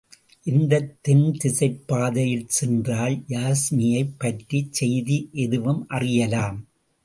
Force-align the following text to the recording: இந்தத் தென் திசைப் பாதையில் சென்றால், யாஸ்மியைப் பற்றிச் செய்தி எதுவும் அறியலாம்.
இந்தத் 0.47 1.03
தென் 1.03 1.35
திசைப் 1.37 1.87
பாதையில் 1.87 2.47
சென்றால், 2.49 3.23
யாஸ்மியைப் 3.29 4.17
பற்றிச் 4.17 4.73
செய்தி 4.73 5.19
எதுவும் 5.39 5.87
அறியலாம். 5.89 6.59